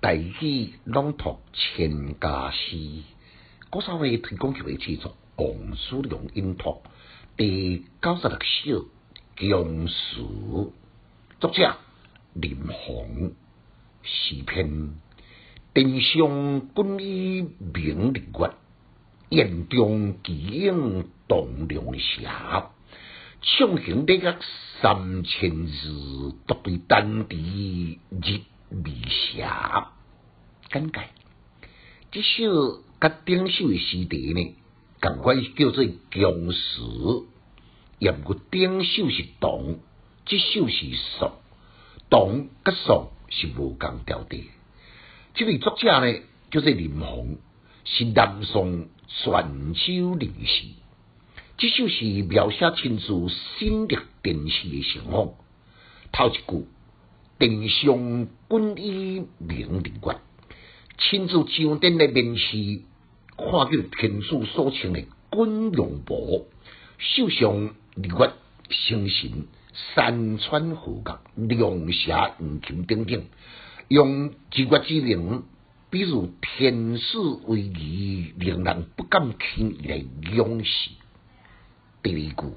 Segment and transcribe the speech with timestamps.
[0.00, 3.02] 大器朗读千家诗，
[3.68, 6.80] 古三位推广局的制作，王书良音读
[7.36, 8.38] 第九十六首
[9.36, 10.22] 《强词》，
[11.38, 11.76] 作者
[12.32, 13.32] 林鸿，
[14.02, 14.94] 诗篇。
[15.74, 18.50] 殿上军衣明日月，
[19.28, 22.70] 宴中奇影动良霞。
[23.42, 24.34] 畅行礼乐
[24.80, 28.40] 三千字，独对丹地日
[28.70, 29.46] 未斜。
[30.72, 31.00] 简介：
[32.12, 34.56] 这首甲顶首的诗题呢，
[35.00, 37.26] 共款叫做强词。
[37.98, 39.80] 言个顶首是动，
[40.24, 41.32] 这首是颂，
[42.08, 44.48] 动甲颂是无共调的。
[45.34, 47.38] 这位作者呢，叫做林鸿，
[47.84, 50.66] 是南宋泉州人士。
[51.58, 53.06] 这首是描写亲自
[53.58, 55.34] 新历电视的情况。
[56.12, 56.66] 头一句：
[57.40, 60.18] 殿上军衣明日月，
[60.98, 62.82] 亲自上殿来面试，
[63.34, 66.44] 看见天子所穿的军用袍，
[66.98, 68.32] 手上日月
[68.68, 69.46] 星辰、
[69.94, 73.24] 山川河角、龙霞黄金等等。
[73.88, 75.44] 用日月之灵，
[75.88, 77.16] 比如天使
[77.46, 79.96] 威仪，令人不敢轻易来
[80.36, 80.90] 仰视。
[82.02, 82.52] 第二句，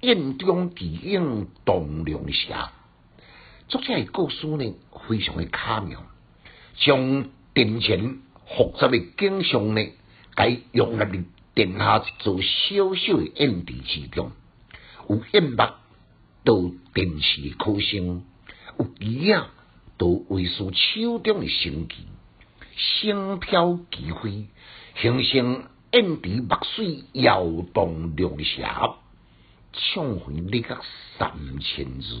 [0.00, 2.72] 宴中奇影动龙霞，
[3.68, 4.74] 作者的故事呢，
[5.06, 6.02] 非常的巧妙，
[6.76, 9.86] 将殿前复杂的景象呢，
[10.34, 14.32] 该用入伫殿下一座小小的宴地之中，
[15.10, 15.56] 有烟幕，
[16.44, 18.24] 到电视可声，
[18.78, 19.50] 有旗啊。
[19.98, 22.06] 都为是手中的神旗，
[22.76, 24.46] 星飘旗飞，
[24.94, 27.44] 形成烟池墨水摇
[27.74, 28.94] 动龙霞，
[29.72, 30.80] 唱回你个
[31.18, 32.16] 三千字。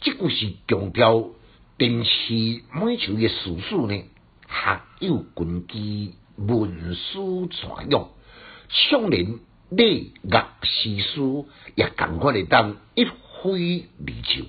[0.00, 1.30] 这句是强调
[1.78, 4.02] 电视每首的史书呢，
[4.48, 8.10] 学有根基，文书传用，
[8.68, 14.44] 唱人礼乐诗书也赶快的当一挥而就。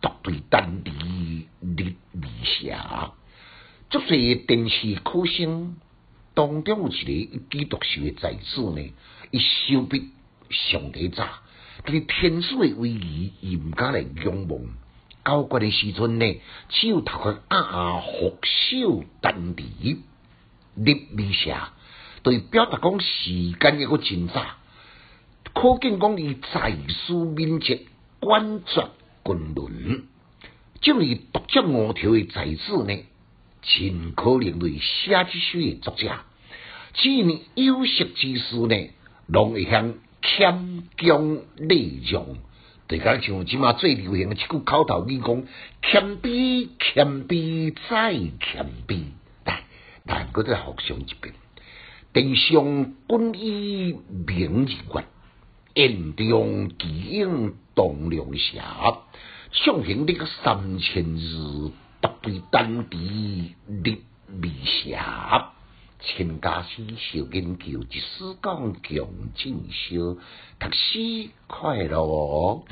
[0.00, 3.14] 独对丹地日未霞，
[3.90, 5.76] 足些电视考生
[6.34, 8.92] 当中有一个一枝独秀的才子呢，
[9.32, 10.10] 伊手笔
[10.50, 11.26] 上得早，
[11.88, 14.60] 但是天书的威仪伊毋敢来仰望。
[15.22, 16.38] 高官的时阵呢，
[16.68, 19.64] 只有头壳啊啊复手丹地
[20.76, 21.72] 日未霞，
[22.22, 24.44] 对表达讲时间一个真早，
[25.54, 27.86] 可见讲伊才思敏捷，
[28.20, 28.82] 关注。
[29.22, 30.04] 滚轮，
[30.82, 32.98] 这位独接五条的才子呢，
[33.62, 36.20] 真可能为写这书的作者。
[36.92, 38.90] 只因有识之士呢，
[39.26, 39.94] 拢会向
[40.28, 42.26] 谦恭礼让，
[42.86, 45.42] 就讲像即马最流行的一句口头语讲：
[45.82, 49.04] 谦卑，谦卑再谦卑。
[49.42, 49.60] 但
[50.04, 51.34] 但搁再互相一遍，
[52.12, 53.96] 殿上军衣
[54.26, 55.04] 明日月。
[55.74, 58.98] 宴中奇影动龙霞，
[59.52, 63.98] 畅行这个三千日，独对丹地日
[64.42, 65.52] 未霞。
[66.00, 70.16] 千家诗小研究，一丝讲强进修，
[70.60, 72.62] 读书快乐。